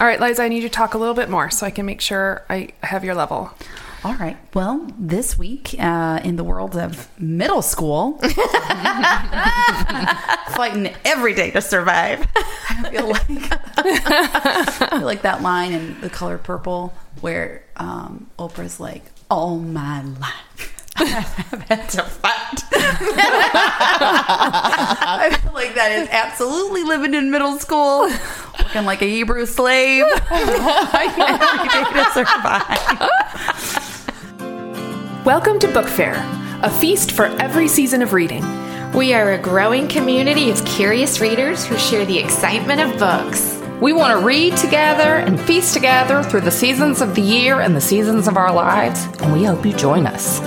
[0.00, 1.84] All right, Liza, I need you to talk a little bit more so I can
[1.84, 3.50] make sure I have your level.
[4.02, 4.38] All right.
[4.54, 8.12] Well, this week uh, in the world of middle school,
[10.52, 12.26] fighting every day to survive.
[12.36, 13.28] I feel like
[13.76, 20.02] I feel like that line in The Color Purple where um, Oprah's like, "All my
[20.02, 22.62] life." I've had to fight.
[25.22, 28.10] I feel like that is absolutely living in middle school,
[28.62, 32.78] working like a Hebrew slave, fighting every day to survive.
[35.24, 36.22] Welcome to BookFare,
[36.62, 38.44] a feast for every season of reading.
[38.92, 43.56] We are a growing community of curious readers who share the excitement of books.
[43.80, 47.74] We want to read together and feast together through the seasons of the year and
[47.74, 50.40] the seasons of our lives, and we hope you join us.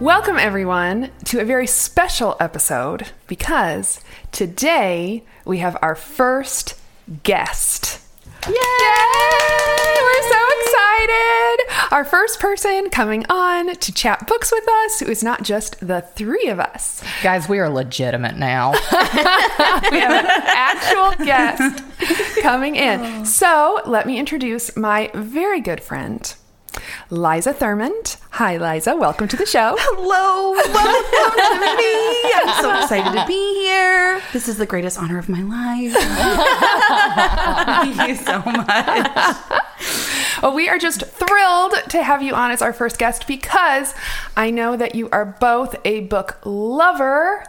[0.00, 4.00] Welcome, everyone, to a very special episode because
[4.32, 6.80] today we have our first
[7.22, 8.00] guest.
[8.46, 8.52] Yay!
[8.54, 11.60] We're so excited!
[11.92, 16.00] Our first person coming on to chat books with us who is not just the
[16.00, 17.04] three of us.
[17.22, 18.72] Guys, we are legitimate now.
[19.90, 21.84] We have an actual guest
[22.40, 23.26] coming in.
[23.26, 26.34] So let me introduce my very good friend,
[27.10, 28.16] Liza Thurmond.
[28.32, 28.96] Hi, Liza.
[28.96, 29.76] Welcome to the show.
[29.78, 32.32] Hello, welcome to me.
[32.34, 34.20] I'm so excited to be here.
[34.32, 35.92] This is the greatest honor of my life.
[37.96, 39.36] Thank you so much.
[40.42, 43.94] Well, we are just thrilled to have you on as our first guest because
[44.36, 47.44] I know that you are both a book lover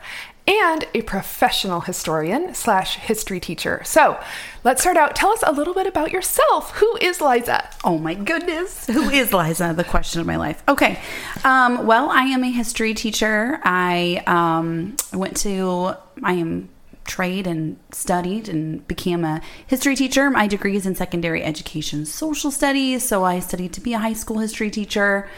[0.47, 3.81] and a professional historian slash history teacher.
[3.85, 4.19] So
[4.63, 5.15] let's start out.
[5.15, 6.71] Tell us a little bit about yourself.
[6.77, 7.69] Who is Liza?
[7.83, 8.87] Oh my goodness.
[8.87, 9.73] Who is Liza?
[9.75, 10.63] The question of my life.
[10.67, 10.99] Okay.
[11.43, 13.59] Um, well, I am a history teacher.
[13.63, 16.69] I um, went to, I am
[17.05, 20.29] trade and studied and became a history teacher.
[20.29, 23.03] My degree is in secondary education social studies.
[23.03, 25.29] So I studied to be a high school history teacher.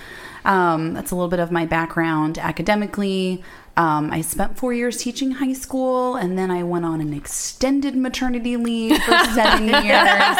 [0.45, 3.43] Um, that's a little bit of my background academically.
[3.75, 7.95] Um, I spent four years teaching high school, and then I went on an extended
[7.95, 10.37] maternity leave for seven years.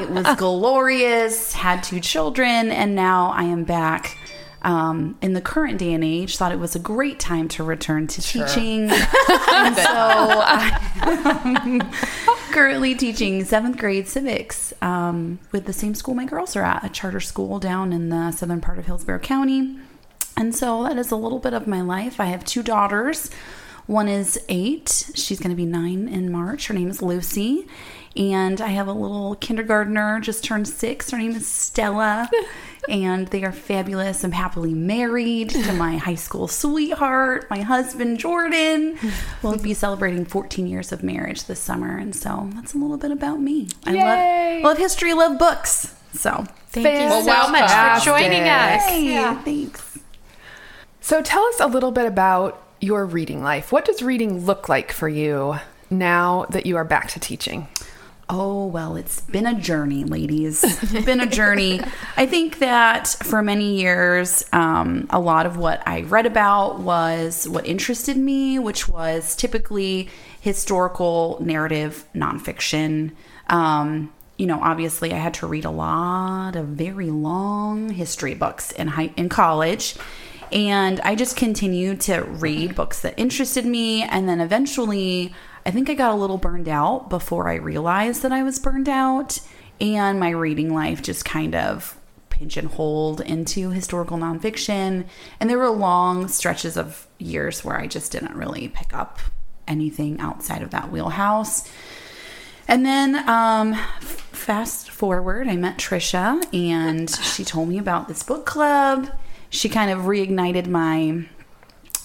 [0.00, 4.16] It was glorious, had two children, and now I am back.
[4.64, 8.06] Um, in the current day and age, thought it was a great time to return
[8.06, 8.82] to teaching.
[8.90, 9.84] and so
[11.02, 11.82] I'm
[12.52, 16.88] currently teaching seventh grade civics um, with the same school my girls are at, a
[16.88, 19.78] charter school down in the southern part of Hillsborough County.
[20.36, 22.18] And so that is a little bit of my life.
[22.20, 23.30] I have two daughters.
[23.86, 25.10] One is eight.
[25.14, 26.68] She's going to be nine in March.
[26.68, 27.66] Her name is Lucy.
[28.16, 31.10] And I have a little kindergartner, just turned six.
[31.10, 32.30] Her name is Stella.
[32.88, 34.22] and they are fabulous.
[34.22, 38.98] I'm happily married to my high school sweetheart, my husband, Jordan.
[39.42, 41.96] We'll be celebrating 14 years of marriage this summer.
[41.96, 43.68] And so that's a little bit about me.
[43.86, 44.54] I Yay.
[44.56, 45.94] love, love history, love books.
[46.12, 47.52] So Thank you so Fantastic.
[47.52, 48.84] much for joining us.
[48.86, 49.91] hey, thanks.
[51.04, 53.72] So tell us a little bit about your reading life.
[53.72, 55.56] What does reading look like for you
[55.90, 57.66] now that you are back to teaching?
[58.28, 60.62] Oh, well, it's been a journey, ladies.
[60.62, 61.80] It's been a journey.
[62.16, 67.48] I think that for many years, um, a lot of what I read about was
[67.48, 70.08] what interested me, which was typically
[70.40, 73.10] historical narrative nonfiction.
[73.48, 78.70] Um, you know, obviously, I had to read a lot of very long history books
[78.70, 79.96] in high in college.
[80.52, 84.02] And I just continued to read books that interested me.
[84.02, 88.32] And then eventually, I think I got a little burned out before I realized that
[88.32, 89.38] I was burned out.
[89.80, 91.98] And my reading life just kind of
[92.28, 95.06] pigeonholed into historical nonfiction.
[95.40, 99.20] And there were long stretches of years where I just didn't really pick up
[99.66, 101.70] anything outside of that wheelhouse.
[102.68, 108.22] And then, um, f- fast forward, I met Trisha and she told me about this
[108.22, 109.08] book club.
[109.52, 111.26] She kind of reignited my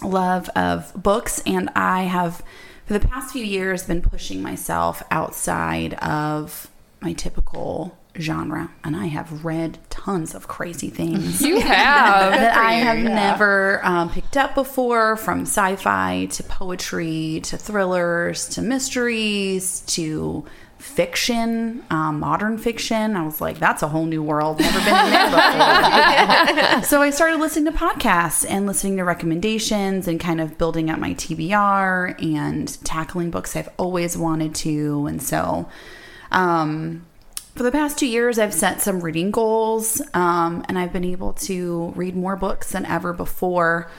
[0.03, 2.44] love of books, and I have,
[2.85, 6.69] for the past few years, been pushing myself outside of
[7.01, 8.72] my typical genre.
[8.83, 12.33] And I have read tons of crazy things You have.
[12.33, 18.48] that I have never um, picked up before from sci fi to poetry to thrillers
[18.50, 20.45] to mysteries to
[20.77, 23.15] fiction, um, modern fiction.
[23.15, 24.59] I was like, that's a whole new world.
[24.59, 26.83] Never been in there before.
[26.89, 31.00] so I started listening to podcasts and listening to recommendations and kind of building up
[31.00, 35.07] my TBR and tackling books I've always wanted to.
[35.07, 35.68] And so,
[36.31, 37.06] um,
[37.56, 41.33] for the past two years, I've set some reading goals, um, and I've been able
[41.33, 43.89] to read more books than ever before.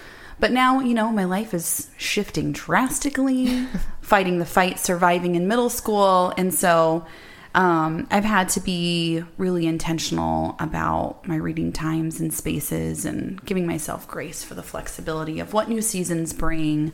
[0.40, 3.67] But now, you know, my life is shifting drastically
[4.00, 6.32] fighting the fight, surviving in middle school.
[6.37, 7.06] And so
[7.55, 13.67] um, I've had to be really intentional about my reading times and spaces and giving
[13.67, 16.93] myself grace for the flexibility of what new seasons bring.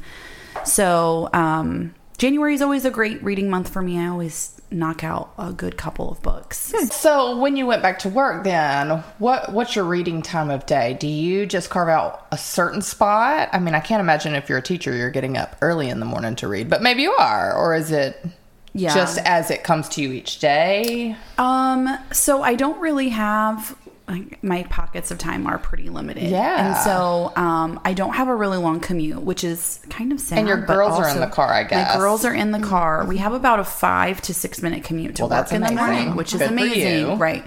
[0.65, 3.99] So, um, January is always a great reading month for me.
[3.99, 6.73] I always knock out a good couple of books.
[6.91, 10.97] So when you went back to work, then what what's your reading time of day?
[10.99, 13.49] Do you just carve out a certain spot?
[13.53, 16.07] I mean, I can't imagine if you're a teacher, you're getting up early in the
[16.07, 18.25] morning to read, but maybe you are, or is it
[18.73, 18.93] Yeah.
[18.95, 21.15] just as it comes to you each day?
[21.39, 23.77] Um, so I don't really have
[24.07, 26.25] like my pockets of time are pretty limited.
[26.25, 26.69] Yeah.
[26.69, 30.39] And so um I don't have a really long commute, which is kind of sad.
[30.41, 31.95] And your girls are in the car, I guess.
[31.95, 33.05] My girls are in the car.
[33.07, 36.17] We have about a five to six minute commute to Well, work in the morning,
[36.17, 37.19] which is Good for amazing.
[37.19, 37.45] Right.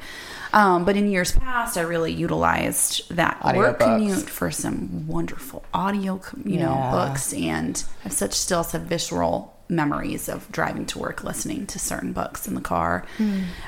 [0.54, 3.83] Um, but in years past, I really utilized that work Audiobooks.
[3.98, 6.92] commute for some wonderful audio, you know, Yeah.
[6.92, 12.13] books, and I such still have visceral memories of driving to work, listening to certain
[12.13, 13.05] books in the car.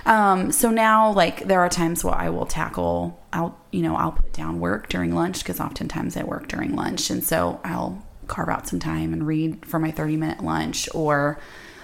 [0.06, 4.14] Um, so now, like, there are times where I will tackle, I'll, you know, I'll
[4.14, 8.50] put down work during lunch because oftentimes I work during lunch, and so I'll carve
[8.50, 11.40] out some time and read for my thirty minute lunch or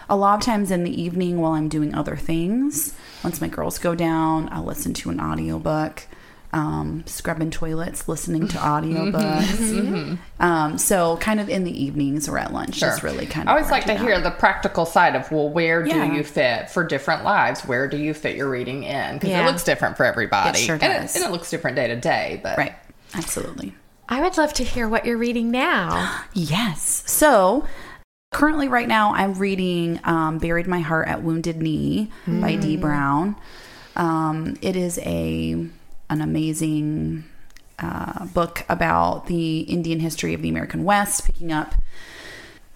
[0.08, 2.94] a lot of times in the evening while I'm doing other things.
[3.24, 6.04] Once my girls go down, I'll listen to an audiobook,
[6.54, 8.58] um, scrubbing toilets, listening to
[9.30, 10.18] audiobooks.
[10.40, 13.54] um, so kind of in the evenings or at lunch is really kind of.
[13.54, 14.04] I always like do to that.
[14.06, 17.62] hear the practical side of well, where do you fit for different lives?
[17.62, 19.16] Where do you fit your reading in?
[19.16, 19.44] Because Yeah.
[19.44, 20.60] it looks different for everybody.
[20.60, 22.40] It sure And it, and it looks different day to day.
[22.44, 22.76] But Right.
[23.14, 23.74] Absolutely.
[24.08, 26.22] I would love to hear what you're reading now.
[26.34, 27.04] Yes.
[27.08, 27.66] So
[28.32, 33.36] currently, right now, I'm reading um, "Buried My Heart at Wounded Knee" by Dee Brown.
[33.96, 35.66] Um, it is a
[36.10, 37.26] an amazing
[37.80, 41.76] uh, book about the Indian history of the American West, picking up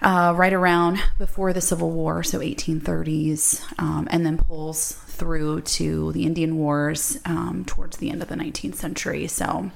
[0.01, 6.11] uh, right around before the Civil War, so 1830s, um, and then pulls through to
[6.13, 9.27] the Indian Wars um, towards the end of the 19th century.
[9.27, 9.71] So,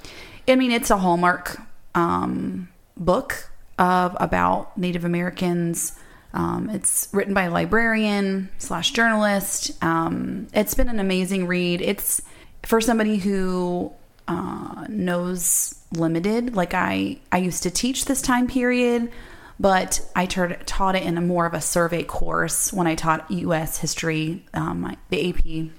[0.47, 1.57] I mean, it's a hallmark
[1.93, 5.97] um, book of about Native Americans.
[6.33, 9.71] Um, it's written by a librarian slash journalist.
[9.83, 11.81] Um, it's been an amazing read.
[11.81, 12.21] It's
[12.65, 13.91] for somebody who
[14.27, 16.55] uh, knows limited.
[16.55, 19.11] Like I, I used to teach this time period,
[19.59, 23.77] but I taught it in a more of a survey course when I taught U.S.
[23.77, 25.71] history, um, the AP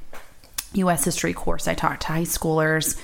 [0.75, 1.05] U.S.
[1.05, 3.01] history course I taught to high schoolers.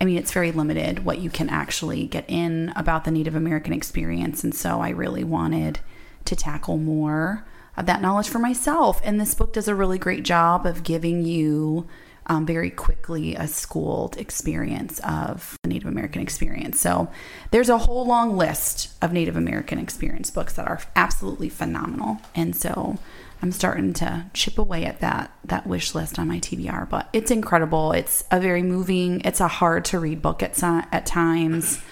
[0.00, 3.72] I mean, it's very limited what you can actually get in about the Native American
[3.72, 4.44] experience.
[4.44, 5.80] And so I really wanted
[6.24, 7.46] to tackle more
[7.76, 9.00] of that knowledge for myself.
[9.04, 11.88] And this book does a really great job of giving you
[12.26, 16.80] um, very quickly a schooled experience of the Native American experience.
[16.80, 17.10] So
[17.50, 22.18] there's a whole long list of Native American experience books that are absolutely phenomenal.
[22.34, 22.98] And so
[23.42, 27.30] I'm starting to chip away at that that wish list on my TBR, but it's
[27.30, 27.92] incredible.
[27.92, 29.20] It's a very moving.
[29.20, 31.82] It's a hard to read book at at times.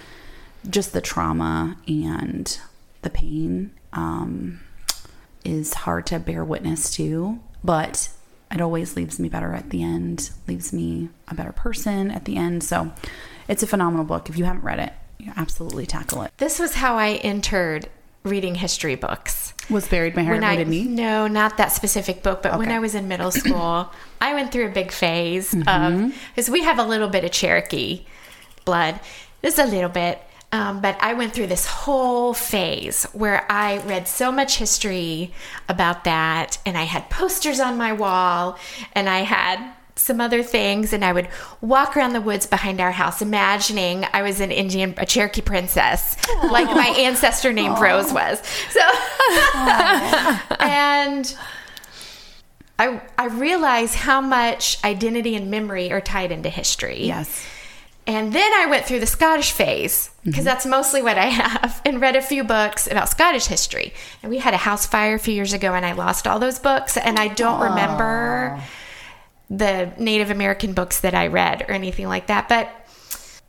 [0.70, 2.58] Just the trauma and
[3.02, 4.60] the pain um,
[5.44, 8.08] is hard to bear witness to, but
[8.52, 10.30] it always leaves me better at the end.
[10.46, 12.62] Leaves me a better person at the end.
[12.62, 12.92] So
[13.48, 14.28] it's a phenomenal book.
[14.28, 16.32] If you haven't read it, you absolutely tackle it.
[16.38, 17.88] This was how I entered
[18.24, 19.52] reading history books.
[19.70, 22.78] Was buried my heart when I wounded no, not that specific book, but when I
[22.78, 23.90] was in middle school,
[24.20, 26.04] I went through a big phase Mm-hmm.
[26.06, 28.04] of because we have a little bit of Cherokee
[28.64, 29.00] blood,
[29.42, 30.20] just a little bit.
[30.52, 35.32] Um, but I went through this whole phase where I read so much history
[35.68, 38.58] about that, and I had posters on my wall,
[38.92, 41.28] and I had some other things, and I would
[41.60, 46.16] walk around the woods behind our house, imagining I was an Indian, a Cherokee princess,
[46.50, 48.42] like my ancestor named Rose was.
[48.70, 48.80] So,
[50.60, 51.34] and
[52.78, 57.04] I I realize how much identity and memory are tied into history.
[57.04, 57.46] Yes.
[58.06, 62.00] And then I went through the Scottish phase because that's mostly what I have and
[62.00, 63.92] read a few books about Scottish history.
[64.22, 66.58] And we had a house fire a few years ago and I lost all those
[66.58, 68.60] books and I don't remember
[69.48, 72.48] the Native American books that I read or anything like that.
[72.48, 72.70] But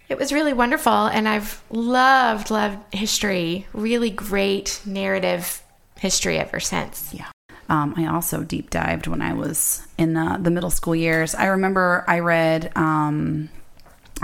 [0.08, 3.66] it was really wonderful and I've loved, loved history.
[3.74, 5.64] Really great narrative
[5.98, 7.12] history ever since.
[7.12, 7.30] Yeah.
[7.70, 11.34] Um, I also deep dived when I was in uh, the middle school years.
[11.34, 13.50] I remember I read um,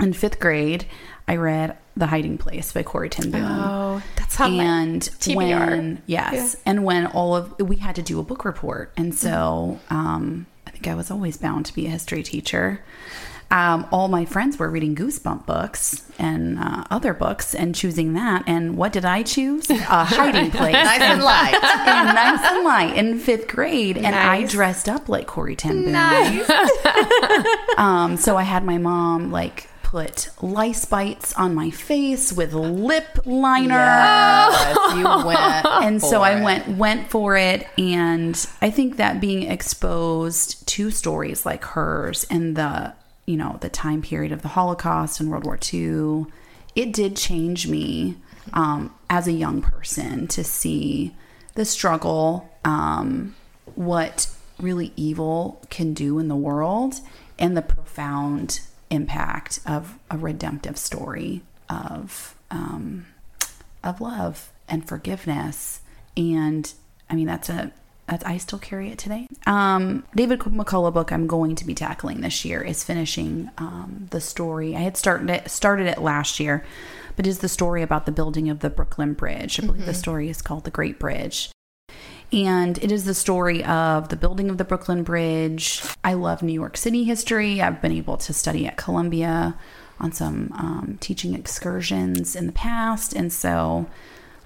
[0.00, 0.86] in fifth grade.
[1.28, 3.44] I read The Hiding Place by Corrie Ten Boom.
[3.44, 5.36] Oh, that's my and TBR.
[5.36, 9.78] when yes, and when all of we had to do a book report, and so
[9.90, 12.82] um, I think I was always bound to be a history teacher.
[13.52, 18.44] um, all my friends were reading Goosebump books and uh, other books and choosing that.
[18.46, 19.68] And what did I choose?
[19.70, 20.72] A hiding place.
[20.72, 21.54] Nice and light.
[21.54, 25.92] and nice and light in fifth grade, and I dressed up like Corrie Ten Boom.
[25.92, 26.50] Nice.
[27.78, 33.18] Um, so I had my mom like put lice bites on my face with lip
[33.26, 33.74] liner.
[33.74, 35.66] Yes, you went.
[35.84, 36.44] and so I it.
[36.44, 42.56] went went for it, and I think that being exposed to stories like hers and
[42.56, 42.94] the
[43.26, 46.26] you know the time period of the Holocaust and World War II,
[46.76, 48.16] it did change me
[48.52, 51.16] um, as a young person to see
[51.54, 53.34] the struggle, um,
[53.74, 54.28] what
[54.60, 57.00] really evil can do in the world,
[57.40, 63.06] and the profound impact of a redemptive story of um,
[63.82, 65.80] of love and forgiveness.
[66.16, 66.72] And
[67.08, 67.72] I mean, that's a,
[68.06, 69.26] that's, I still carry it today.
[69.46, 74.20] Um, David McCullough book I'm going to be tackling this year is finishing um, the
[74.20, 74.76] story.
[74.76, 76.64] I had started it, started it last year,
[77.16, 79.60] but is the story about the building of the Brooklyn Bridge.
[79.60, 81.50] I believe the story is called The Great Bridge.
[82.32, 85.82] And it is the story of the building of the Brooklyn Bridge.
[86.04, 87.60] I love New York City history.
[87.60, 89.56] I've been able to study at Columbia
[89.98, 93.12] on some um, teaching excursions in the past.
[93.12, 93.86] And so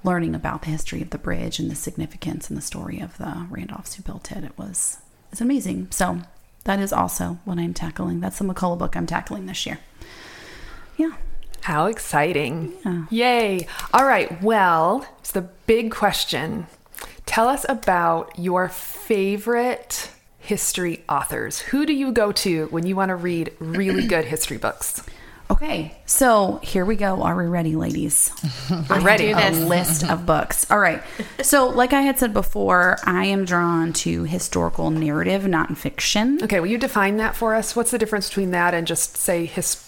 [0.02, 3.46] learning about the history of the bridge and the significance and the story of the
[3.50, 4.98] Randolphs who built it, it was
[5.30, 5.88] it's amazing.
[5.90, 6.20] So
[6.64, 8.20] that is also what I'm tackling.
[8.20, 9.78] That's the McCullough book I'm tackling this year.
[10.96, 11.12] Yeah.
[11.62, 12.72] How exciting.
[12.84, 13.06] Yeah.
[13.10, 13.66] Yay.
[13.92, 14.42] All right.
[14.42, 16.66] Well, it's the big question.
[17.26, 21.60] Tell us about your favorite history authors.
[21.60, 25.02] Who do you go to when you want to read really good history books?
[25.50, 27.22] Okay, so here we go.
[27.22, 28.32] Are we ready, ladies?
[28.88, 29.30] We're ready.
[29.30, 30.70] a list of books.
[30.70, 31.02] All right.
[31.42, 36.42] So, like I had said before, I am drawn to historical narrative, nonfiction.
[36.42, 37.76] Okay, will you define that for us?
[37.76, 39.86] What's the difference between that and just say his,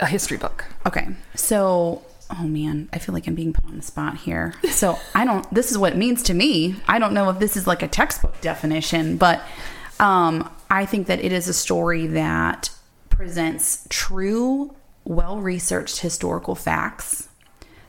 [0.00, 0.64] a history book?
[0.84, 1.06] Okay.
[1.36, 4.54] So, oh man, I feel like I'm being put on the spot here.
[4.70, 6.76] So, I don't, this is what it means to me.
[6.86, 9.42] I don't know if this is like a textbook definition, but
[9.98, 12.70] um, I think that it is a story that
[13.08, 17.28] presents true, well researched historical facts.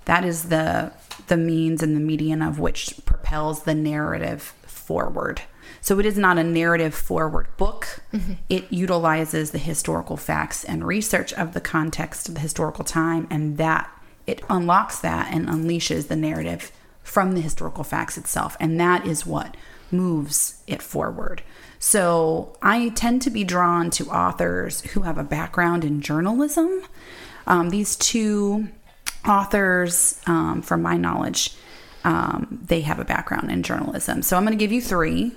[0.05, 0.91] That is the
[1.27, 5.41] the means and the median of which propels the narrative forward.
[5.81, 8.01] So it is not a narrative forward book.
[8.50, 13.58] It utilizes the historical facts and research of the context of the historical time and
[13.58, 13.89] that
[14.30, 16.72] it unlocks that and unleashes the narrative
[17.04, 19.56] from the historical facts itself and that is what
[19.92, 21.42] moves it forward.
[21.80, 26.82] So I tend to be drawn to authors who have a background in journalism.
[27.48, 28.68] Um, these two
[29.28, 31.56] authors, um, from my knowledge,
[32.04, 34.22] um, they have a background in journalism.
[34.22, 35.32] So I'm going to give you three.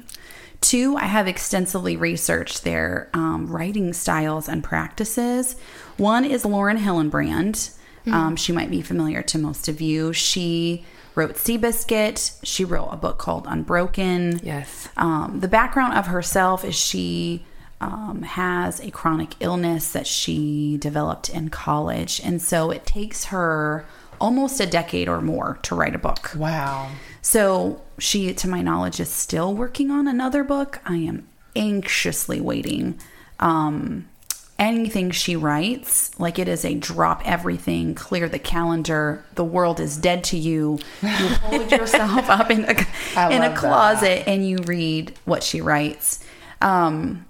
[0.61, 5.57] Two, I have extensively researched their um, writing styles and practices.
[5.97, 7.77] One is Lauren Hillenbrand.
[8.07, 10.13] Um, she might be familiar to most of you.
[10.13, 12.39] She wrote Seabiscuit.
[12.43, 14.41] She wrote a book called Unbroken.
[14.43, 14.89] Yes.
[14.97, 17.45] Um, the background of herself is she
[17.81, 22.21] um, has a chronic illness that she developed in college.
[22.25, 23.85] And so it takes her
[24.21, 26.33] almost a decade or more to write a book.
[26.37, 26.91] Wow.
[27.21, 30.81] So she, to my knowledge, is still working on another book.
[30.85, 32.99] I am anxiously waiting.
[33.41, 34.09] Um,
[34.63, 39.97] anything she writes, like it is a drop everything, clear the calendar, the world is
[39.97, 40.79] dead to you.
[41.03, 45.61] You hold yourself up in a, I in a closet and you read what she
[45.61, 46.25] writes.
[46.61, 47.27] Um,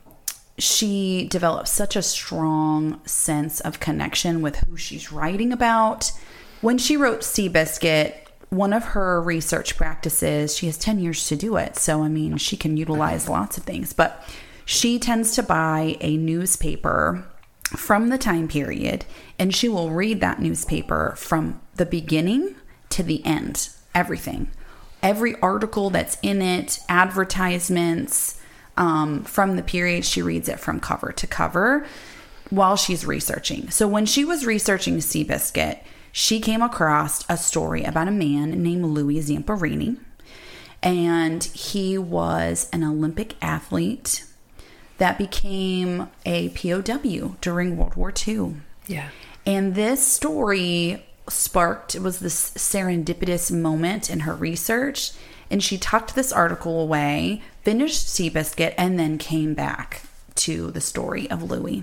[0.59, 6.13] she develops such a strong sense of connection with who she's writing about.
[6.61, 8.15] When she wrote Seabiscuit,
[8.51, 11.77] one of her research practices, she has 10 years to do it.
[11.77, 14.23] So, I mean, she can utilize lots of things, but
[14.65, 17.27] she tends to buy a newspaper
[17.77, 19.05] from the time period
[19.39, 22.55] and she will read that newspaper from the beginning
[22.91, 24.51] to the end, everything.
[25.03, 28.41] Every article that's in it, advertisements,
[28.77, 30.05] um, from the period.
[30.05, 31.87] She reads it from cover to cover
[32.51, 33.71] while she's researching.
[33.71, 35.81] So when she was researching Seabiscuit,
[36.13, 39.99] she came across a story about a man named Louis Zamperini.
[40.83, 44.25] And he was an Olympic athlete
[45.03, 48.55] that became a POW during World War II.
[48.87, 49.09] Yeah.
[49.45, 55.11] And this story sparked, it was this serendipitous moment in her research.
[55.51, 60.03] And she tucked this article away, finished Seabiscuit, and then came back
[60.37, 61.83] to the story of Louis.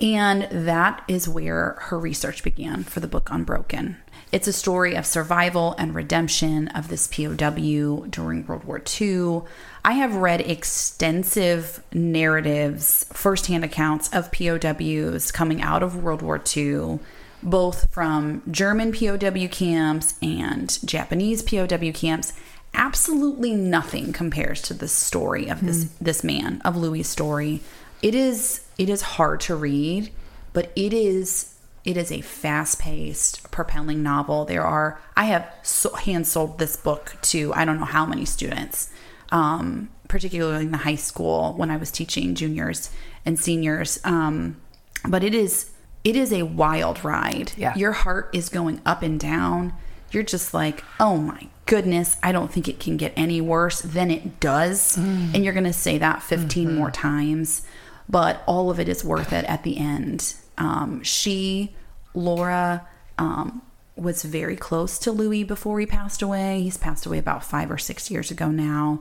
[0.00, 3.98] And that is where her research began for the book Unbroken.
[4.32, 9.42] It's a story of survival and redemption of this POW during World War II.
[9.84, 17.00] I have read extensive narratives, firsthand accounts of POWs coming out of World War II,
[17.42, 22.32] both from German POW camps and Japanese POW camps.
[22.72, 26.04] Absolutely nothing compares to the story of this hmm.
[26.04, 27.60] this man, of Louis' story.
[28.00, 30.10] It is it is hard to read,
[30.54, 34.46] but it is it is a fast-paced, propelling novel.
[34.46, 38.24] There are I have so, hand sold this book to I don't know how many
[38.24, 38.90] students,
[39.30, 42.90] um, particularly in the high school when I was teaching juniors
[43.24, 43.98] and seniors.
[44.04, 44.60] Um,
[45.06, 45.70] but it is
[46.04, 47.52] it is a wild ride.
[47.56, 47.74] Yeah.
[47.76, 49.72] your heart is going up and down.
[50.10, 54.10] You're just like, oh my goodness, I don't think it can get any worse than
[54.10, 54.96] it does.
[54.98, 57.62] And you're going to say that 15 more times,
[58.08, 60.34] but all of it is worth it at the end.
[60.58, 61.74] Um, she,
[62.12, 62.86] Laura,
[63.18, 63.62] um,
[63.96, 66.62] was very close to Louis before he passed away.
[66.62, 68.98] He's passed away about five or six years ago now.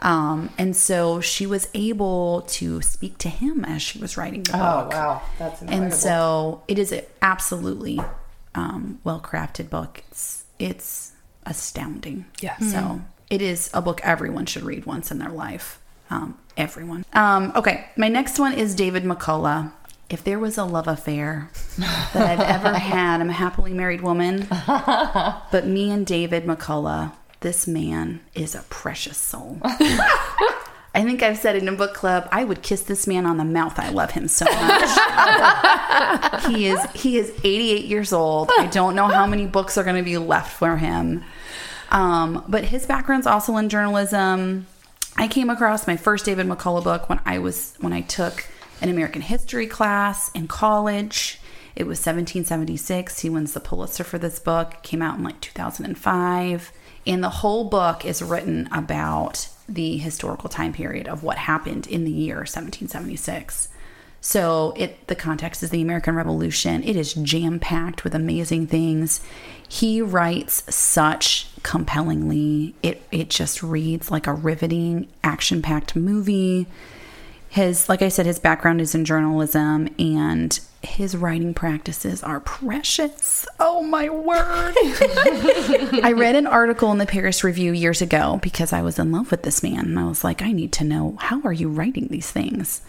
[0.00, 4.52] Um, and so she was able to speak to him as she was writing the
[4.54, 4.92] Oh book.
[4.92, 5.84] Oh, wow, that's incredible.
[5.86, 8.00] And so it is an absolutely
[8.54, 10.02] um, well crafted book.
[10.10, 11.12] It's it's
[11.46, 12.26] astounding.
[12.40, 12.70] Yes.
[12.70, 15.80] So it is a book everyone should read once in their life.
[16.10, 17.04] Um, everyone.
[17.12, 19.72] Um, okay, my next one is David McCullough.
[20.10, 24.48] If there was a love affair that I've ever had, I'm a happily married woman.
[25.50, 29.58] But me and David McCullough, this man is a precious soul.
[29.64, 32.28] I think I've said it in a book club.
[32.32, 33.78] I would kiss this man on the mouth.
[33.78, 34.88] I love him so much.
[36.46, 38.50] he is he is 88 years old.
[38.58, 41.24] I don't know how many books are going to be left for him.
[41.90, 44.66] Um, but his background's also in journalism.
[45.16, 48.46] I came across my first David McCullough book when I was when I took
[48.80, 51.40] an American history class in college.
[51.76, 53.20] It was 1776.
[53.20, 54.82] He wins the Pulitzer for this book.
[54.82, 56.72] Came out in like 2005.
[57.06, 62.04] And the whole book is written about the historical time period of what happened in
[62.04, 63.68] the year 1776.
[64.20, 66.82] So it the context is the American Revolution.
[66.82, 69.20] It is jam packed with amazing things.
[69.68, 72.74] He writes such compellingly.
[72.82, 76.66] It it just reads like a riveting, action packed movie.
[77.48, 83.46] His like I said, his background is in journalism and his writing practices are precious.
[83.58, 84.74] Oh my word.
[86.04, 89.30] I read an article in the Paris Review years ago because I was in love
[89.30, 92.08] with this man and I was like, I need to know how are you writing
[92.08, 92.82] these things?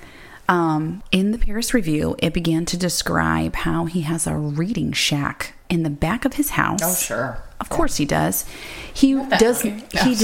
[0.47, 5.53] Um, in the Paris Review, it began to describe how he has a reading shack
[5.69, 6.81] in the back of his house.
[6.83, 7.43] oh sure.
[7.59, 8.45] Of course he does.
[8.93, 9.61] He does.
[9.61, 10.15] He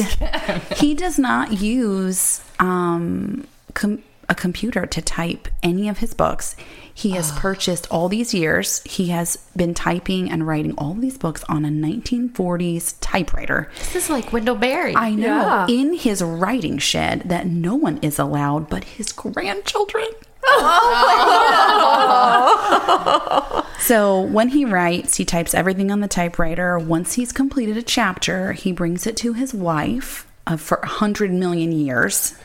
[0.76, 6.56] he does not use um, com- a computer to type any of his books.
[6.94, 8.82] He has purchased all these years.
[8.84, 13.70] He has been typing and writing all these books on a 1940s typewriter.
[13.80, 14.96] This is like Wendell Berry.
[14.96, 15.68] I know Yeah.
[15.68, 20.08] in his writing shed that no one is allowed but his grandchildren.
[22.08, 23.68] Oh.
[23.80, 26.78] so when he writes, he types everything on the typewriter.
[26.80, 31.32] Once he's completed a chapter, he brings it to his wife uh, for a hundred
[31.32, 32.36] million years,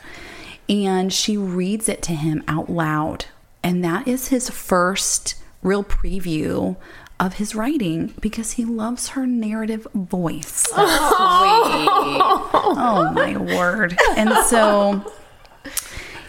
[0.71, 3.25] and she reads it to him out loud.
[3.61, 6.77] And that is his first real preview
[7.19, 10.65] of his writing because he loves her narrative voice.
[12.83, 13.97] Oh my word.
[14.15, 15.03] And so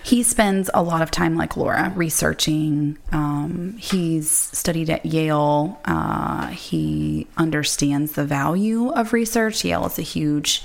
[0.02, 2.98] he spends a lot of time, like Laura, researching.
[3.12, 5.80] Um, he's studied at Yale.
[5.84, 9.64] Uh, he understands the value of research.
[9.64, 10.64] Yale is a huge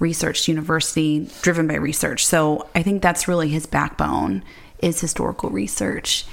[0.00, 2.26] research university driven by research.
[2.26, 4.42] So I think that's really his backbone
[4.80, 6.24] is historical research.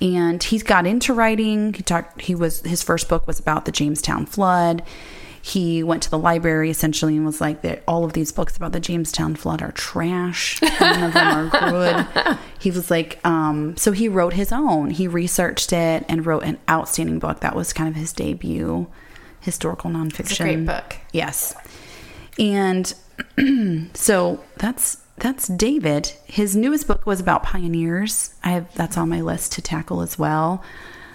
[0.00, 1.74] And he's got into writing.
[1.74, 4.82] He talked he was his first book was about the Jamestown flood
[5.42, 8.72] he went to the library essentially and was like that all of these books about
[8.72, 13.90] the jamestown flood are trash none of them are good he was like um, so
[13.92, 17.88] he wrote his own he researched it and wrote an outstanding book that was kind
[17.88, 18.86] of his debut
[19.40, 20.96] historical nonfiction It's a great book.
[21.10, 21.54] yes
[22.38, 22.92] and
[23.94, 26.12] so that's that's David.
[26.24, 28.34] His newest book was about pioneers.
[28.42, 30.62] I have that's on my list to tackle as well.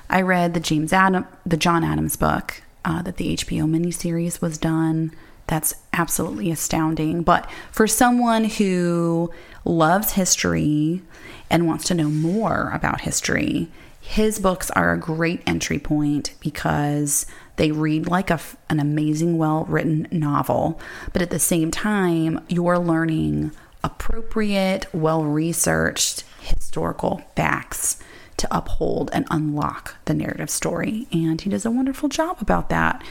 [0.10, 4.58] I read the James Adam, the John Adams book uh, that the HBO miniseries was
[4.58, 5.12] done.
[5.48, 7.24] That's absolutely astounding.
[7.24, 9.32] But for someone who
[9.64, 11.02] loves history
[11.50, 17.26] and wants to know more about history, his books are a great entry point because
[17.58, 18.40] they read like a,
[18.70, 20.80] an amazing, well written novel.
[21.14, 23.52] But at the same time, you're learning
[23.84, 28.00] appropriate, well researched historical facts
[28.38, 31.08] to uphold and unlock the narrative story.
[31.12, 33.04] And he does a wonderful job about that.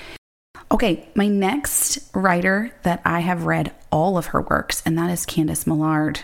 [0.70, 5.26] Okay, my next writer that I have read all of her works, and that is
[5.26, 6.20] Candice Millard.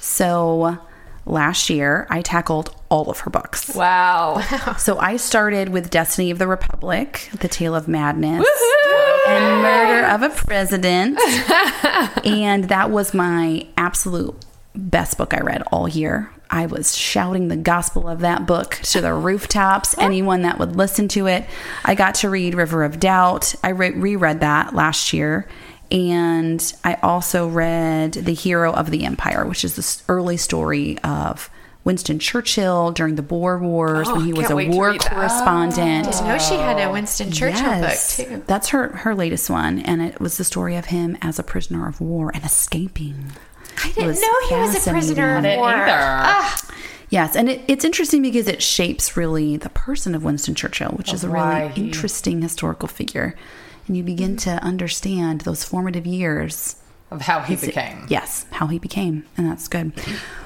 [0.00, 0.78] So
[1.28, 3.74] last year, I tackled all of her books.
[3.74, 4.42] Wow.
[4.78, 8.46] So I started with Destiny of the Republic, The Tale of Madness,
[9.26, 11.18] and Murder of a President.
[12.24, 14.34] and that was my absolute
[14.74, 16.30] best book I read all year.
[16.50, 21.08] I was shouting the gospel of that book to the rooftops, anyone that would listen
[21.08, 21.44] to it.
[21.84, 23.54] I got to read River of Doubt.
[23.62, 25.46] I re- reread that last year.
[25.90, 31.48] And I also read The Hero of the Empire, which is this early story of
[31.84, 35.10] Winston Churchill during the Boer Wars Oh, when he was a war read that.
[35.12, 36.04] correspondent.
[36.04, 38.16] Didn't know she had a Winston Churchill Yes.
[38.18, 38.42] book too.
[38.46, 41.88] That's her her latest one, and it was the story of him as a prisoner
[41.88, 43.32] of war and escaping.
[43.82, 45.68] I didn't know he was a prisoner of war.
[45.70, 46.56] Either.
[47.10, 51.10] Yes, and it, it's interesting because it shapes really the person of Winston Churchill, which
[51.14, 53.34] is a really he- interesting historical figure,
[53.88, 54.58] and you begin mm-hmm.
[54.58, 56.76] to understand those formative years
[57.10, 58.06] Of how he became.
[58.08, 59.92] Yes, how he became, and that's good.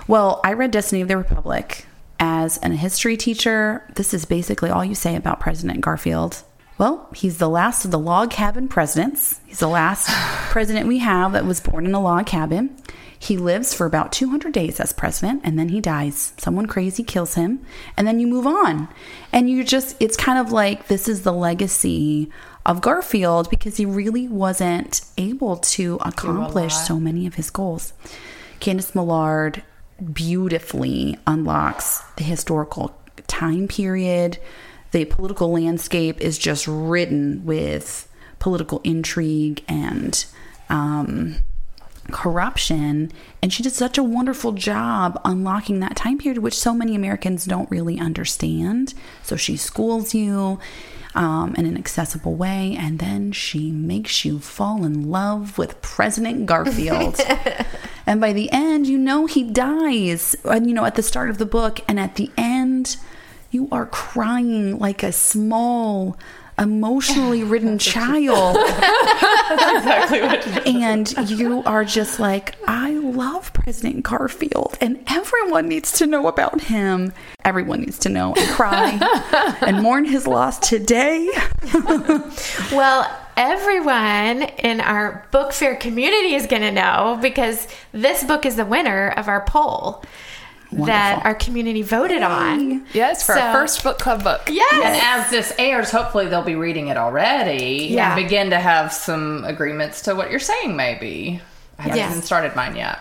[0.07, 1.87] Well, I read Destiny of the Republic
[2.21, 3.85] as a history teacher.
[3.97, 6.43] This is basically all you say about President Garfield.
[6.83, 9.39] Well, he's the last of the log cabin presidents.
[9.47, 10.09] He's the last
[10.51, 12.77] president we have that was born in a log cabin.
[13.17, 16.33] He lives for about 200 days as president and then he dies.
[16.39, 17.65] Someone crazy kills him
[17.97, 18.89] and then you move on.
[19.31, 22.33] And you just, it's kind of like this is the legacy
[22.67, 27.93] of Garfield because he really wasn't able to accomplish so many of his goals.
[28.59, 29.63] Candice Millard
[30.13, 32.93] beautifully unlocks the historical
[33.29, 34.41] time period.
[34.93, 40.25] The political landscape is just ridden with political intrigue and
[40.69, 41.37] um,
[42.11, 43.13] corruption.
[43.41, 47.45] And she did such a wonderful job unlocking that time period, which so many Americans
[47.45, 48.95] don't really understand.
[49.23, 50.59] So she schools you
[51.15, 56.47] um, in an accessible way, and then she makes you fall in love with President
[56.47, 57.21] Garfield.
[58.07, 60.35] and by the end, you know he dies.
[60.45, 62.97] And you know, at the start of the book, and at the end,
[63.53, 66.19] you are crying like a small,
[66.59, 68.57] emotionally ridden child
[69.51, 76.07] exactly what and you are just like, I love President Garfield, and everyone needs to
[76.07, 77.13] know about him.
[77.45, 78.99] Everyone needs to know and cry
[79.61, 81.29] and mourn his loss today.
[82.73, 88.65] well, everyone in our BookFare community is going to know because this book is the
[88.65, 90.05] winner of our poll
[90.73, 92.87] that our community voted on.
[92.93, 94.43] Yes, for So- our first book club book.
[94.51, 94.73] Yes.
[94.85, 98.15] And as this airs, hopefully they'll be reading it already Yeah.
[98.15, 101.41] and begin to have some agreements to what you're saying, maybe.
[101.79, 102.11] I haven't Yes.
[102.11, 102.99] even started mine yet.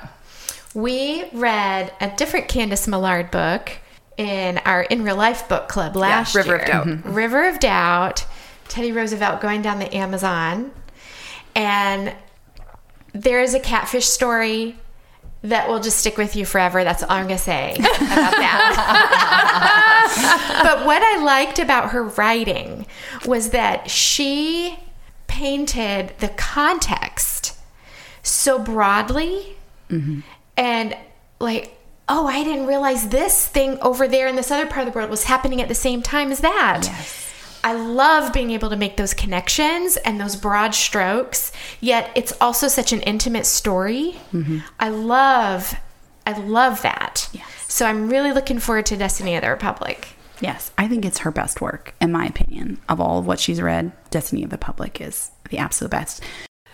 [0.73, 3.71] We read a different Candice Millard book
[4.17, 6.57] in our in real life book club last River year.
[6.57, 6.87] of Doubt.
[6.87, 7.13] Mm-hmm.
[7.13, 8.25] River of Doubt.
[8.67, 10.71] Teddy Roosevelt going down the Amazon,
[11.55, 12.13] and
[13.13, 14.77] there is a catfish story
[15.43, 16.83] that will just stick with you forever.
[16.83, 19.01] That's all I'm gonna say about that.
[20.63, 22.85] but what I liked about her writing
[23.25, 24.77] was that she
[25.27, 27.57] painted the context
[28.21, 29.55] so broadly
[29.89, 30.19] mm-hmm.
[30.57, 30.95] and
[31.39, 31.77] like
[32.09, 35.09] oh i didn't realize this thing over there in this other part of the world
[35.09, 36.81] was happening at the same time as that
[37.63, 42.67] i love being able to make those connections and those broad strokes yet it's also
[42.67, 44.59] such an intimate story mm-hmm.
[44.79, 45.75] i love
[46.25, 47.45] i love that Yes.
[47.67, 50.09] so i'm really looking forward to destiny of the republic
[50.41, 52.79] Yes, I think it's her best work, in my opinion.
[52.89, 56.23] Of all of what she's read, Destiny of the Public is the absolute best.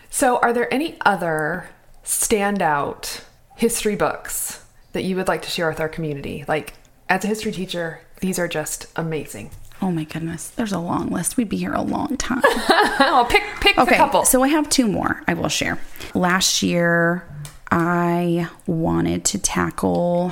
[0.09, 1.69] So, are there any other
[2.03, 3.23] standout
[3.57, 6.45] history books that you would like to share with our community?
[6.47, 6.75] Like,
[7.09, 9.51] as a history teacher, these are just amazing.
[9.81, 11.37] Oh my goodness, there's a long list.
[11.37, 12.41] We'd be here a long time.
[12.45, 14.25] oh, pick pick Okay, a couple.
[14.25, 15.79] so I have two more I will share.
[16.13, 17.27] Last year,
[17.69, 20.31] I wanted to tackle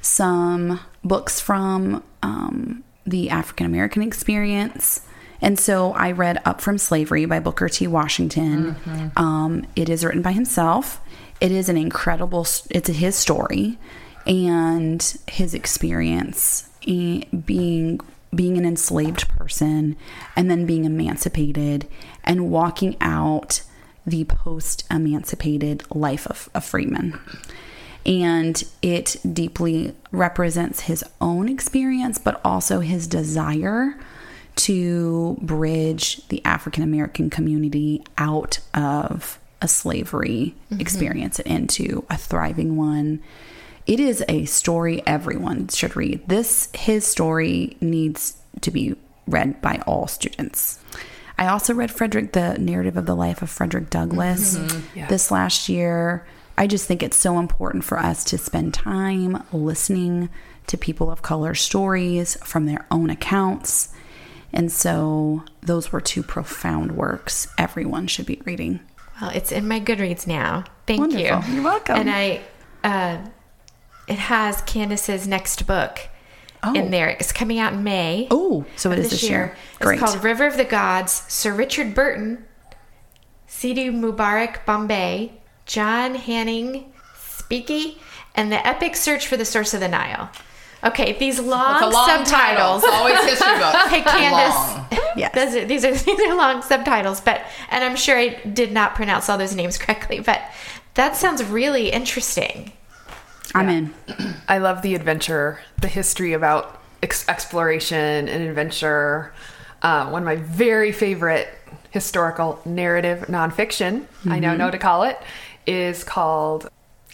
[0.00, 5.02] some books from um, the African American experience.
[5.42, 7.86] And so I read Up From Slavery by Booker T.
[7.86, 8.76] Washington.
[9.16, 11.00] Um, it is written by himself.
[11.40, 13.78] It is an incredible, it's his story
[14.26, 18.00] and his experience in being
[18.34, 19.96] being an enslaved person
[20.36, 21.88] and then being emancipated
[22.24, 23.62] and walking out
[24.06, 27.18] the post emancipated life of a freeman.
[28.06, 33.98] And it deeply represents his own experience, but also his desire
[34.56, 40.80] to bridge the African American community out of a slavery mm-hmm.
[40.80, 43.22] experience and into a thriving one.
[43.90, 46.22] It is a story everyone should read.
[46.28, 48.94] This his story needs to be
[49.26, 50.78] read by all students.
[51.36, 54.56] I also read Frederick, the narrative of the life of Frederick Douglass
[54.94, 55.08] Yes.
[55.10, 56.24] this last year.
[56.56, 60.28] I just think it's so important for us to spend time listening
[60.68, 63.88] to people of color stories from their own accounts.
[64.52, 68.80] And so those were two profound works everyone should be reading.
[69.20, 70.64] Well, it's in my Goodreads now.
[70.86, 71.48] Thank Wonderful.
[71.48, 71.54] you.
[71.54, 71.96] You're welcome.
[71.96, 72.40] And I,
[72.84, 73.18] uh,
[74.10, 76.08] it has Candice's next book
[76.62, 76.74] Oh.
[76.74, 77.08] in there.
[77.08, 78.28] It's coming out in May.
[78.30, 79.56] Oh, so it of this year.
[79.76, 79.98] It's Great.
[79.98, 81.22] called River of the Gods.
[81.28, 82.44] Sir Richard Burton,
[83.46, 85.32] Sidi Mubarak Bombay,
[85.64, 87.96] John Hanning Speaky,
[88.34, 90.30] and the epic search for the source of the Nile.
[90.84, 92.84] Okay, these long, long subtitles.
[92.84, 93.76] Always history books.
[93.88, 95.02] Hey, Candice.
[95.16, 95.34] Yes.
[95.34, 98.94] Those are, these are these are long subtitles, but and I'm sure I did not
[98.94, 100.40] pronounce all those names correctly, but
[100.94, 102.72] that sounds really interesting.
[103.54, 103.94] I'm in.
[104.48, 109.32] I love the adventure, the history about ex- exploration and adventure.
[109.82, 111.48] Uh, one of my very favorite
[111.90, 115.18] historical narrative nonfiction, I now know to call it,
[115.66, 116.68] is called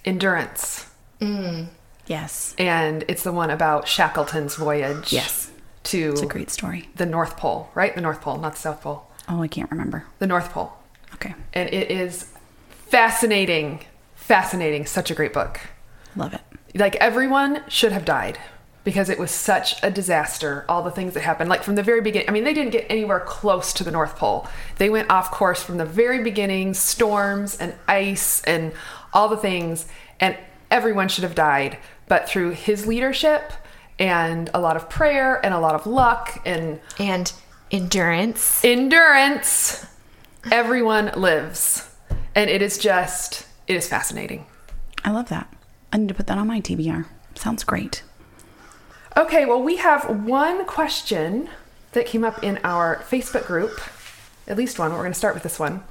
[0.05, 0.87] Endurance.
[2.07, 2.55] Yes.
[2.59, 5.51] And it's the one about Shackleton's voyage Yes.
[5.85, 6.89] to It's a great story.
[6.97, 7.95] the North Pole, right?
[7.95, 9.11] The North Pole, not the South Pole.
[9.29, 10.05] Oh, I can't remember.
[10.19, 10.73] The North Pole.
[11.15, 11.35] Okay.
[11.55, 12.31] And it is
[12.71, 14.87] fascinating, fascinating.
[14.87, 15.61] Such a great book.
[16.17, 16.41] Love it.
[16.75, 18.39] like everyone should have died
[18.85, 22.01] because it was such a disaster all the things that happened like from the very
[22.01, 25.31] beginning i mean they didn't get anywhere close to the north pole they went off
[25.31, 28.73] course from the very beginning storms and ice and
[29.13, 29.87] all the things
[30.21, 30.37] and
[30.71, 31.77] everyone should have died
[32.09, 33.53] but through his leadership
[33.99, 37.33] and a lot of prayer and a lot of luck and And
[37.73, 38.65] endurance.
[38.65, 39.85] endurance
[40.53, 41.91] everyone lives
[42.35, 44.47] and it is just it is fascinating
[45.05, 45.53] I love that.
[45.97, 47.07] I need to put that on my TBR.
[47.37, 48.03] Sounds great.
[49.17, 51.49] Okay, well, we have one question
[51.93, 53.81] that came up in our Facebook group.
[54.47, 54.91] At least one.
[54.91, 55.83] We're going to start with this one.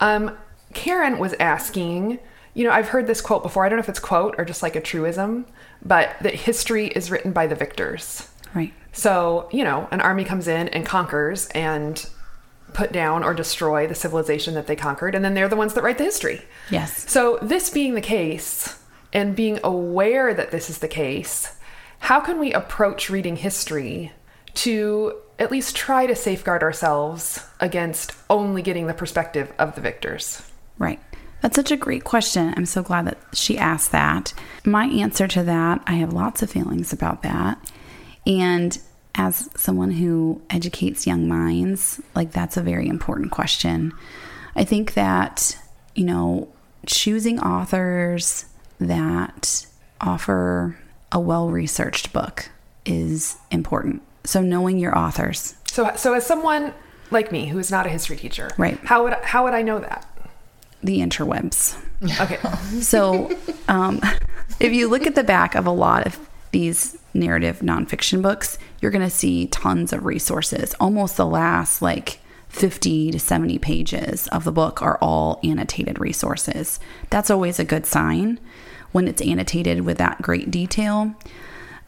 [0.00, 0.36] Um,
[0.74, 2.18] Karen was asking,
[2.52, 3.64] you know, I've heard this quote before.
[3.64, 5.46] I don't know if it's quote or just like a truism,
[5.82, 8.28] but that history is written by the victors.
[8.54, 8.74] Right.
[8.92, 12.06] So, you know, an army comes in and conquers and
[12.74, 15.82] put down or destroy the civilization that they conquered, and then they're the ones that
[15.82, 16.42] write the history.
[16.70, 17.10] Yes.
[17.10, 18.78] So, this being the case,
[19.14, 21.56] and being aware that this is the case,
[22.00, 24.12] how can we approach reading history
[24.54, 30.42] to at least try to safeguard ourselves against only getting the perspective of the victors?
[30.78, 31.00] Right.
[31.40, 32.54] That's such a great question.
[32.56, 34.32] I'm so glad that she asked that.
[34.64, 37.58] My answer to that, I have lots of feelings about that.
[38.26, 38.78] And
[39.14, 43.92] as someone who educates young minds, like that's a very important question.
[44.56, 45.56] I think that,
[45.94, 46.48] you know,
[46.86, 48.46] choosing authors
[48.80, 49.66] that
[50.00, 50.76] offer
[51.12, 52.50] a well researched book
[52.84, 54.02] is important.
[54.24, 55.54] So knowing your authors.
[55.66, 56.72] So, so as someone
[57.10, 58.78] like me who is not a history teacher, Right.
[58.84, 60.06] How would how would I know that?
[60.82, 61.76] the interwebs.
[62.20, 62.36] Okay,
[62.82, 63.30] So,
[63.68, 64.02] um,
[64.60, 66.18] if you look at the back of a lot of
[66.50, 70.74] these narrative nonfiction books, you're going to see tons of resources.
[70.78, 72.20] Almost the last like
[72.54, 76.78] 50 to 70 pages of the book are all annotated resources.
[77.10, 78.38] That's always a good sign
[78.92, 81.14] when it's annotated with that great detail.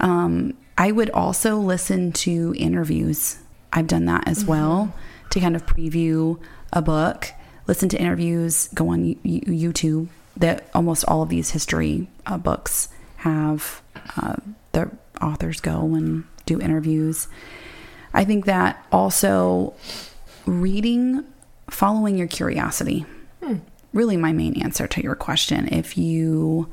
[0.00, 3.38] Um, I would also listen to interviews.
[3.72, 4.92] I've done that as well
[5.30, 6.40] to kind of preview
[6.72, 7.32] a book.
[7.68, 8.68] Listen to interviews.
[8.74, 10.08] Go on YouTube.
[10.36, 13.82] That almost all of these history uh, books have
[14.16, 14.34] uh,
[14.72, 14.90] the
[15.22, 17.28] authors go and do interviews.
[18.12, 19.74] I think that also
[20.46, 21.24] reading,
[21.70, 23.04] following your curiosity.
[23.42, 23.56] Hmm.
[23.92, 25.68] Really, my main answer to your question.
[25.68, 26.70] If you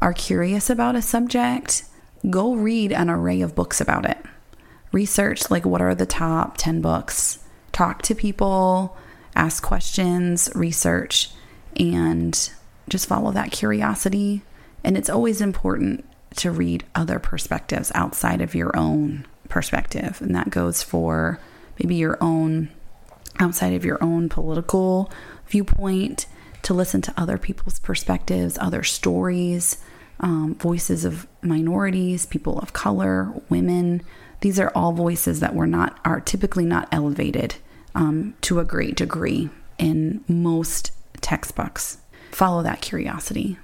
[0.00, 1.84] are curious about a subject,
[2.28, 4.18] go read an array of books about it.
[4.92, 7.38] Research, like, what are the top 10 books?
[7.72, 8.96] Talk to people,
[9.36, 11.30] ask questions, research,
[11.76, 12.50] and
[12.88, 14.42] just follow that curiosity.
[14.82, 16.04] And it's always important
[16.36, 20.20] to read other perspectives outside of your own perspective.
[20.20, 21.38] And that goes for
[21.78, 22.70] maybe your own,
[23.40, 25.10] outside of your own political
[25.48, 26.26] viewpoint,
[26.62, 29.78] to listen to other people's perspectives, other stories,
[30.20, 34.02] um, voices of minorities, people of color, women.
[34.42, 37.56] These are all voices that were not are typically not elevated
[37.94, 39.48] um, to a great degree
[39.78, 41.98] in most textbooks.
[42.30, 43.58] Follow that curiosity.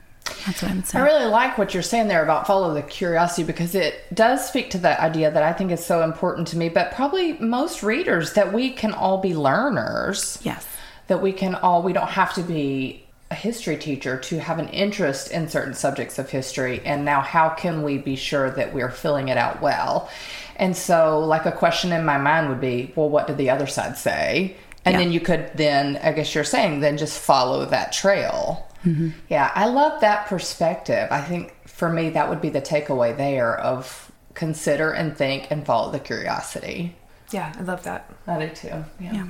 [0.46, 0.98] That's what I would say.
[0.98, 4.70] I really like what you're saying there about follow the curiosity because it does speak
[4.70, 8.34] to that idea that I think is so important to me, but probably most readers
[8.34, 10.38] that we can all be learners.
[10.42, 10.66] yes.
[11.08, 14.68] That we can all, we don't have to be a history teacher to have an
[14.68, 18.90] interest in certain subjects of history and now how can we be sure that we're
[18.90, 20.08] filling it out well
[20.54, 23.66] and so like a question in my mind would be well what did the other
[23.66, 25.00] side say and Yeah.
[25.00, 29.08] then you could then i guess you're saying then just follow that trail Mm-hmm.
[29.28, 33.58] yeah i love that perspective i think for me that would be the takeaway there
[33.58, 36.94] of consider and think and follow the curiosity
[37.32, 38.08] Yeah, I love that.
[38.26, 39.12] i do too yeah.
[39.12, 39.26] Yeah.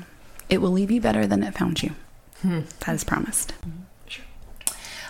[0.51, 1.91] It will leave you better than it found you.
[2.43, 2.61] Hmm.
[2.87, 3.53] That is promised.
[3.63, 3.83] Mm-hmm.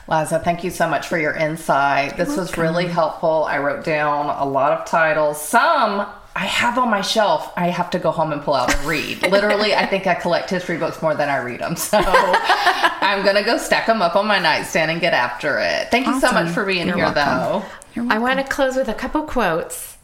[0.08, 2.16] Liza, thank you so much for your insight.
[2.16, 3.44] This was really helpful.
[3.44, 5.40] I wrote down a lot of titles.
[5.40, 6.06] Some
[6.36, 7.50] I have on my shelf.
[7.56, 9.22] I have to go home and pull out and read.
[9.30, 11.76] Literally, I think I collect history books more than I read them.
[11.76, 15.90] So I'm going to go stack them up on my nightstand and get after it.
[15.90, 17.64] Thank you so much for being You're here, welcome.
[17.94, 18.10] though.
[18.10, 19.95] I want to close with a couple quotes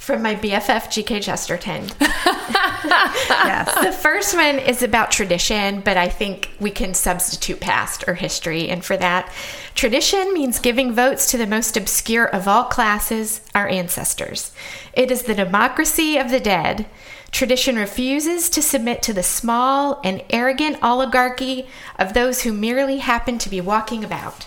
[0.00, 1.86] from my BFF GK Chesterton.
[2.00, 3.84] yes.
[3.84, 8.70] the first one is about tradition, but I think we can substitute past or history.
[8.70, 9.30] And for that,
[9.74, 14.52] tradition means giving votes to the most obscure of all classes, our ancestors.
[14.94, 16.86] It is the democracy of the dead.
[17.30, 23.36] Tradition refuses to submit to the small and arrogant oligarchy of those who merely happen
[23.36, 24.46] to be walking about.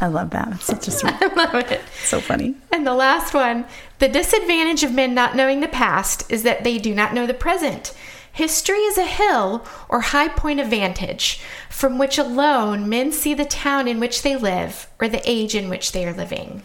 [0.00, 0.52] I love that.
[0.68, 1.82] It's sweet, I love it.
[2.04, 2.54] so funny.
[2.72, 3.66] And the last one
[3.98, 7.34] the disadvantage of men not knowing the past is that they do not know the
[7.34, 7.92] present.
[8.30, 13.44] History is a hill or high point of vantage from which alone men see the
[13.44, 16.62] town in which they live or the age in which they are living.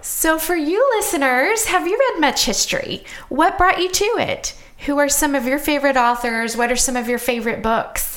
[0.00, 3.04] So, for you listeners, have you read much history?
[3.28, 4.54] What brought you to it?
[4.86, 6.56] Who are some of your favorite authors?
[6.56, 8.13] What are some of your favorite books?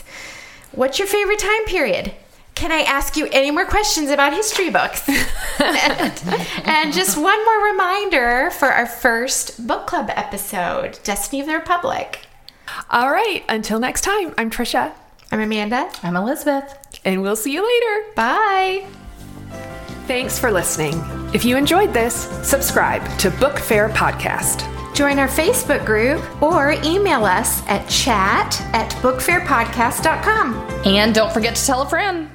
[0.77, 2.13] What's your favorite time period?
[2.53, 5.09] Can I ask you any more questions about history books?
[5.59, 6.23] and,
[6.65, 12.27] and just one more reminder for our first book club episode Destiny of the Republic.
[12.91, 14.91] All right, until next time, I'm Trisha,
[15.31, 15.89] I'm Amanda.
[16.03, 16.77] I'm Elizabeth.
[17.03, 18.13] and we'll see you later.
[18.15, 18.85] Bye.
[20.05, 20.93] Thanks for listening.
[21.33, 22.13] If you enjoyed this,
[22.47, 24.61] subscribe to BookFare Podcast.
[24.97, 30.55] Join our Facebook group or email us at chat at bookfarepodcast.com.
[30.87, 32.31] And don't forget to tell a friend.